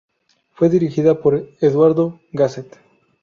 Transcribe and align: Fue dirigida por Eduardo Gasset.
Fue 0.55 0.67
dirigida 0.69 1.21
por 1.21 1.47
Eduardo 1.59 2.21
Gasset. 2.31 2.75